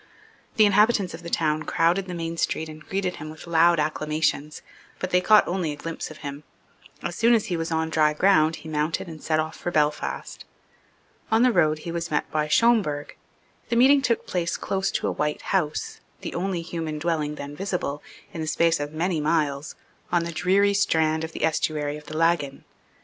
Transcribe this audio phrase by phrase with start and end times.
[0.55, 4.63] The inhabitants of the town crowded the main street and greeted him with loud acclamations:
[4.97, 6.41] but they caught only a glimpse of him.
[7.03, 10.43] As soon as he was on dry ground he mounted and set off for Belfast.
[11.31, 13.15] On the road he was met by Schomberg.
[13.69, 18.01] The meeting took place close to a white house, the only human dwelling then visible,
[18.33, 19.75] in the space of many miles,
[20.11, 22.63] on the dreary strand of the estuary of the Laggan.